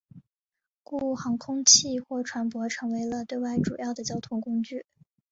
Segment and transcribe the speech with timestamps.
[0.81, 4.83] 故航空器或船舶成为了对外主要的交通工具。